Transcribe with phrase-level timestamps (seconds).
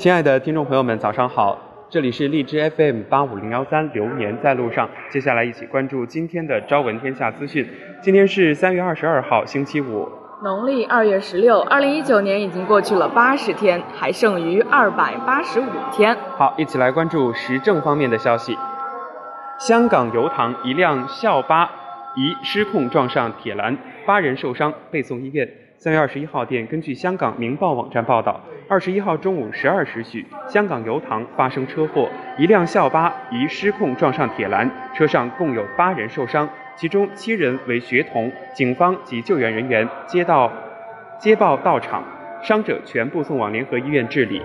[0.00, 1.58] 亲爱的听众朋友们，早上好！
[1.90, 4.88] 这里是荔枝 FM 八五零幺三，流年在路上。
[5.10, 7.68] 接下来一起关注今天的朝闻天下资讯。
[8.00, 10.08] 今天是三月二十二号，星期五，
[10.42, 11.60] 农历二月十六。
[11.60, 16.16] 二零一九年已经过去了八十天，还剩余二百八十五天。
[16.38, 18.56] 好，一起来关注时政方面的消息。
[19.58, 21.70] 香港油塘一辆校巴
[22.16, 23.76] 疑失控撞上铁栏，
[24.06, 25.46] 八人受伤，被送医院。
[25.82, 28.38] 三月二十一号电，根据香港《明报》网站报道，
[28.68, 36.46] 二十一号中午十二时许，香港油塘发生车祸，一辆校巴疑失控撞上铁栏，车上共有八人受伤，
[36.76, 38.30] 其中七人为学童。
[38.52, 40.52] 警方及救援人员接到
[41.18, 42.04] 接报到场，
[42.42, 44.42] 伤者全部送往联合医院治理。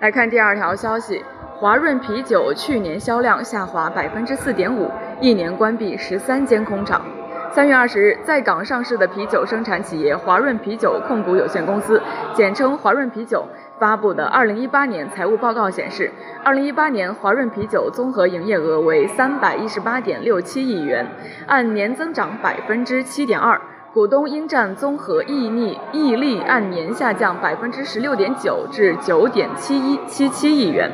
[0.00, 1.22] 来看第二条消息，
[1.54, 4.90] 华润啤酒去年销量下滑百分之四点五，
[5.20, 7.02] 一年关闭十三间工厂。
[7.50, 12.00] 三月二十日，在港上市的啤酒生产企业华润啤酒控股有限公司
[12.34, 13.46] （简称华润啤酒）
[13.80, 16.10] 发布的二零一八年财务报告显示，
[16.44, 21.06] 二零一八年华润啤酒综合营业额为三百一十八点六七亿元，
[21.46, 23.58] 按年增长百分之七点二，
[23.94, 30.92] 股东应占综合溢利溢利按年下降百分之十六点九至九点七一七七亿元。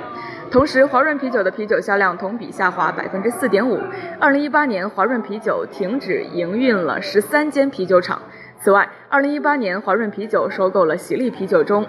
[0.50, 3.80] 同时，华润啤酒的啤酒销量同比下滑百分之四点五。
[4.20, 8.20] 二零一八年，华润啤酒停止营运了十三间啤酒厂。
[8.56, 11.84] 此外，二零一八年，华润啤酒收购了喜力啤酒中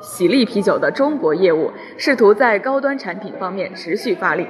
[0.00, 4.46] 喜力啤酒的中国业务，试图在高端产品方面持续发力。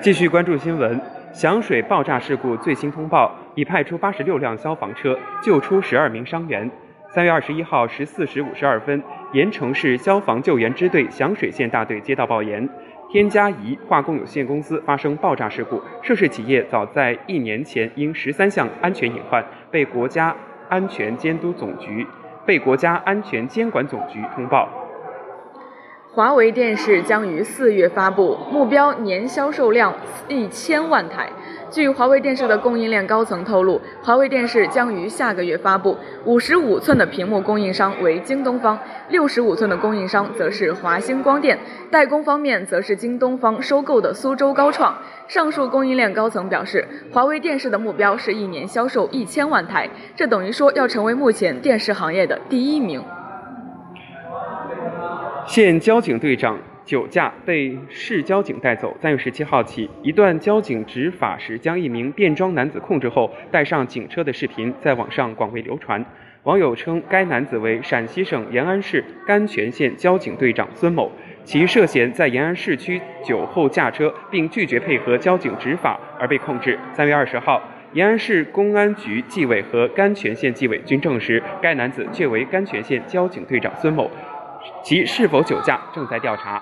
[0.00, 1.00] 继续关注新闻，
[1.32, 6.70] 响水爆炸事故最新通报，已派出八十六辆消防车救出十二名伤员。
[7.12, 12.68] 三月二十一号十四时五十二分，盐城市消防救援支队响水县大队接到报言。
[13.12, 20.32] 天嘉宜化工有限公司发生爆炸事故，涉事企业早在一年前因十三项安全隐患被国家
[20.68, 22.06] 安全监督总局、
[22.46, 24.68] 被国家安全监管总局通报。
[26.12, 29.92] 华为电视将于四月发布，目标年销售量
[30.28, 31.28] 一千万台。
[31.70, 35.96] 据华为电视的供应链高层透露，华为电视将于下个月发布。
[36.24, 41.58] 五十五寸的屏幕供应商为京东方，六十五寸的供应商则是华星光电，
[41.90, 44.96] 代工方面则是京东方收购的苏州高创。
[45.28, 53.00] 上述供应链高层表示，华为电视的目标是一年销售一千万台，这等于说要成为目前电视行业的第一名。
[55.46, 56.58] 现交警队长。
[56.90, 58.96] 酒驾被市交警带走。
[59.00, 66.04] 三月十七号起，一段交警执法时将一名便装男子控制后带上警车的视频在网上广为流传。
[66.42, 71.12] 网友称，该男子为陕西省延安市甘泉县交警队长孙某，
[71.44, 76.76] 其涉嫌在延安市区酒后驾车并拒绝配合交警执法而被控制。
[76.92, 77.62] 三月二十号，
[77.92, 84.10] 延安市公安局纪委和甘泉县纪委均证实，该男子确为甘泉县交警队长孙某，
[84.82, 86.60] 其是否酒驾正在调查。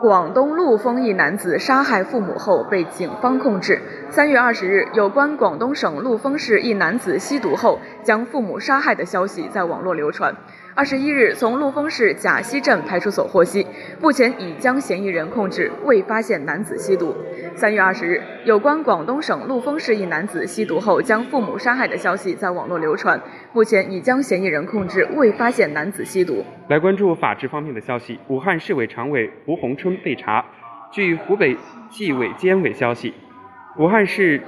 [0.00, 3.80] 广东陆丰一男子杀害父母后被警方控制。
[4.10, 10.34] 三月二十日，有关广东省陆丰市一男子吸毒后将父母杀害的消息在网络流传。
[10.74, 13.66] 二十一日，从陆丰市甲溪镇派出所获悉，
[14.00, 17.14] 目前已将嫌疑人控制，未发现男子吸毒。
[17.56, 23.20] 三月二十日，有关广东省陆丰市一男子吸毒后将父母杀害的消息在网络流传，
[23.52, 26.44] 目前已将嫌疑人控制，未发现男子吸毒。
[26.68, 30.44] 来关注法治方面的消息，武汉市委常委胡红春被查。
[30.90, 31.56] 据湖北
[31.90, 33.14] 纪委监委消息，
[33.78, 34.40] 武汉市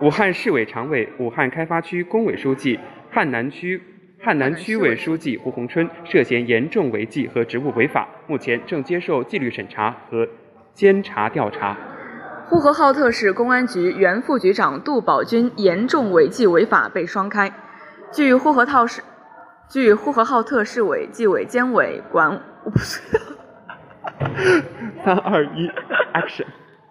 [0.00, 2.78] 武汉市委常委、武汉开发区工委书记、
[3.10, 3.82] 汉南区。
[4.22, 10.26] 汉南区委书记胡红春涉嫌严重违纪和职务违法，目前正接受纪律审查和
[10.72, 11.76] 监察调查。
[12.46, 17.52] 呼和浩特市公安局原副局长杜宝军严重违纪违法被双开。
[18.12, 19.02] 据呼和浩市，
[19.68, 22.40] 据呼和浩特市委纪委监委管，
[25.04, 25.70] 三二一
[26.12, 26.46] ，action。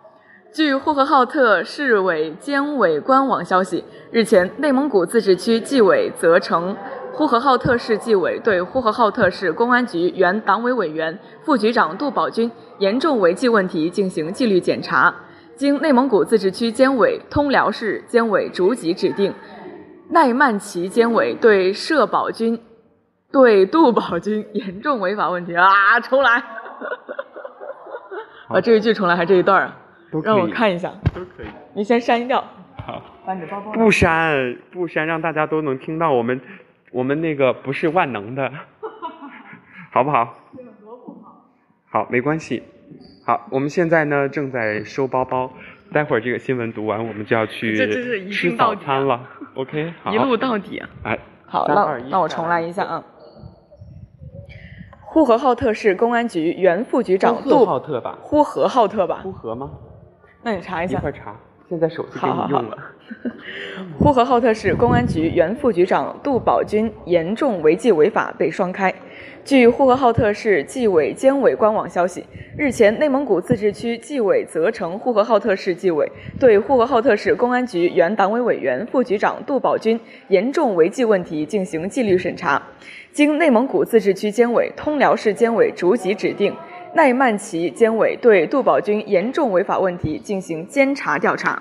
[0.52, 6.76] 据呼和浩特市委监委官网消息，日前内蒙古自治区纪委责成。
[7.16, 12.50] 呼和浩特市纪委对呼和浩特市公安局原党委委员、副局长杜宝军
[12.80, 15.14] 严重违纪问题进行纪律检查。
[15.56, 19.34] 经内蒙古自治区监委、通辽市监委逐级指定，
[20.10, 22.60] 奈曼旗监委对社保军、
[23.32, 26.40] 对杜宝军严重违法问题啊，重来！
[28.50, 29.78] 啊这一句重来，还是这一段啊？
[30.24, 30.92] 让我看一下。
[31.14, 31.48] 都可以。
[31.74, 32.44] 你先删掉。
[32.86, 33.02] 好。
[33.26, 33.72] 把你的包包。
[33.72, 36.40] 不删，不删，让大家都能听到我们。
[36.92, 38.52] 我们那个不是万能的，
[39.92, 40.36] 好不好？
[41.90, 42.62] 好，没关系。
[43.26, 45.50] 好，我们现在呢正在收包包，
[45.94, 47.74] 待会儿这个新闻读完，我们就要去
[48.30, 49.22] 吃早餐了。
[49.56, 50.14] OK，好。
[50.14, 50.90] 一路到底啊。
[51.04, 53.04] 哎，好，那那我重来一下啊。
[55.02, 58.18] 呼和浩特市公安局原副局长呼杜和浩特吧？
[58.20, 59.32] 呼和浩特吧呼？
[59.32, 59.72] 和吗？
[60.42, 61.00] 那你查一下。
[61.00, 61.40] 一查，
[61.74, 62.78] 现在手机给好好好你用了。
[64.00, 68.94] 呼和浩特市公安局原副局长杜宝军严重违纪违法被双开。
[69.44, 72.24] 据呼和浩特市纪委监委官网消息，
[72.58, 76.10] 日前内蒙古自治区纪委责成呼和浩特市纪委
[76.40, 80.00] 对呼和浩特市公安局原党委委员、副局长杜宝军
[80.30, 82.62] 严重违纪问题进行纪律审查。
[83.12, 86.56] 经内蒙古自治区监委、通辽市监委逐级指定，
[86.96, 91.60] 奈曼旗监委对杜宝军严重违法问题进行监察调查。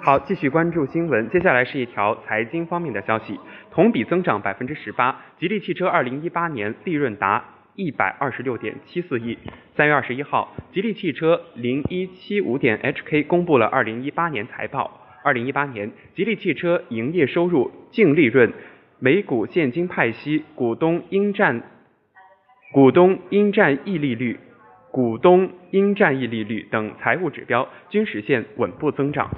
[0.00, 1.28] 好，继续关注新闻。
[1.30, 3.40] 接下来是一条财经方面的消息，
[3.72, 5.20] 同比增长百分之十八。
[5.36, 7.44] 吉利汽车二零一八年利润达
[7.74, 9.36] 一百二十六点七四亿。
[9.76, 15.00] 三月二十一号，吉利汽车零一七五点 HK 公布了二零一八年财报。
[15.24, 18.52] 二零一八年，吉利汽车营业收入、净利润、
[19.00, 21.62] 每股现金派息、股东应占
[22.72, 24.38] 股东应占溢利率、
[24.92, 29.30] 股东应占溢利率等财务指标均实现稳步增长。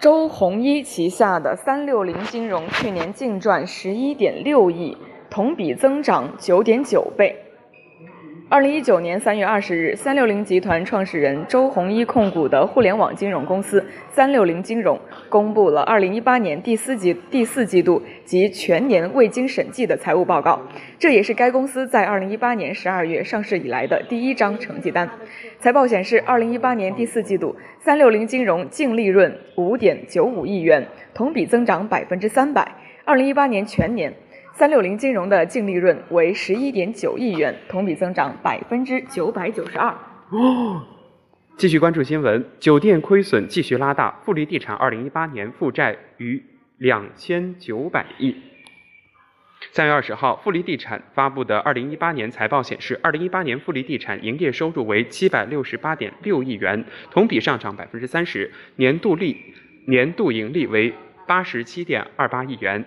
[0.00, 4.96] 周鸿祎旗下的三六零金融去年净赚十一点六亿，
[5.28, 7.34] 同比增长九点九倍。
[8.48, 14.98] 二零一九年三月二十日，三六零集团创始人周鸿祎控股的互联网金融公司三六零金融
[15.28, 20.60] 公布了二零一八年第四季第四季度及全年未经审计的财务报告，
[20.98, 25.08] 这也是该公司在二零一八年十二月上市以来的第一张成绩单。
[25.58, 32.76] 财报显示，二零一八年第四季度，三六零金融净利润五点九五亿元，同比增长百分之三百。
[33.04, 34.12] 二零一八年全年，
[34.54, 39.94] 三六零金融的净利润为十一点九亿元，同比增长百分之九百九十二。
[41.58, 46.40] 继续关注新闻，酒店亏损继续拉大，富力地产二零一八年负债逾
[46.76, 48.32] 两千九百亿。
[49.72, 59.36] 三月二十号，富力地产发布的二零一八年财报显示，二零一八年富力地产营业收入为七百六十八点六亿元，同比上涨百分之三十，年度利
[59.88, 60.94] 年度盈利为
[61.26, 62.84] 八十七点二八亿元，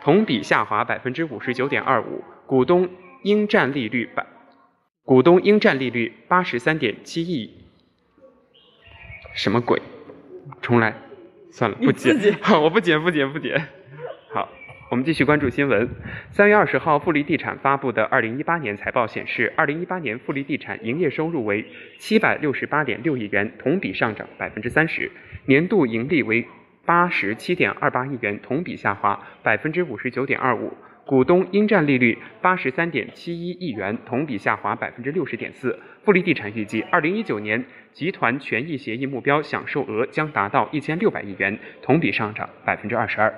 [0.00, 2.88] 同比下滑百分之五十九点二五，股东
[3.24, 4.24] 应占利率百
[5.04, 7.61] 股东应占利率八十三点七亿。
[9.34, 9.80] 什么鬼？
[10.60, 10.94] 重来，
[11.50, 12.36] 算了，不剪你自己。
[12.40, 13.60] 好， 我不剪，不剪，不剪。
[14.30, 14.48] 好，
[14.90, 15.88] 我们继续关注新闻。
[16.30, 21.64] 三月二十号，富力地产发布的二零一八年财报显示，二零一八年富力地产营业收入为
[21.98, 25.10] 七百六十八点六亿元，同比上涨百分之三十，
[25.46, 26.46] 年度盈利为
[26.84, 30.72] 八十七点二八亿元，同比下滑百分之五十九点二五。
[31.04, 35.76] 股东应占利率八十三点七一亿元，同比下滑百分之六十点四。
[36.04, 43.32] 富力地产预计，二零一九年集团权益协议目标享受额将达到一千六百亿元，同比上涨百分之二十二。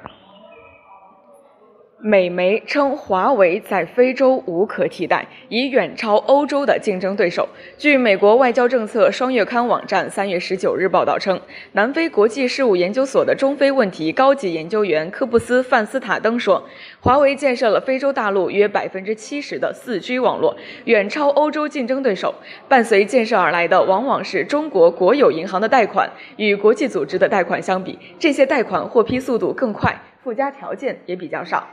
[2.07, 7.49] 美媒称华为在非洲无可替代，已远超欧洲的竞争对手。
[7.79, 11.41] 据美国外交政策双月刊网站三月十九日报道称，
[11.73, 16.63] 南非国际事务研究所的中非问题高级研究员科布斯·范斯塔登说，
[17.01, 20.55] 华为建设了非洲大陆约百分之七十的四 G 网络，
[20.85, 22.35] 远超欧洲竞争对手。
[22.69, 26.11] 伴随建设而来的，往往是中国国有银行的贷款。
[26.37, 31.67] 与国际组织的贷款相比，这些贷款获批速度更快，附加条件也比较少。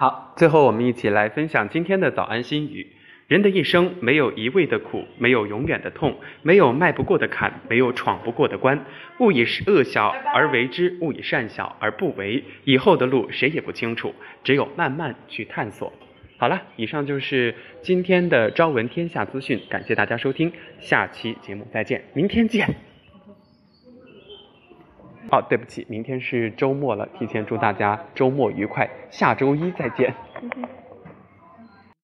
[0.00, 2.86] 好，最后我们一起来分享今天的早安心语。
[3.28, 8.82] 人的一生没有一味的苦，没有永远的痛，没有迈不过的坎，没有闯不过的关。
[9.18, 12.42] 勿以恶小而为之，勿以善小而不为。
[12.64, 15.92] 以后的路谁也不清楚，只有慢慢去探索。
[16.38, 22.89] 好了，以上就是今天的朝闻天下资讯，感谢大家收听，下期节目再见，明天见。
[25.30, 30.14] 哦，对不起，明天是周末了，提前祝大家周末愉快，下周一再见。